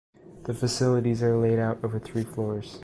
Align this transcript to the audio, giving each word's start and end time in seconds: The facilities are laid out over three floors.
The 0.45 0.55
facilities 0.55 1.21
are 1.21 1.37
laid 1.37 1.59
out 1.59 1.83
over 1.83 1.99
three 1.99 2.23
floors. 2.23 2.79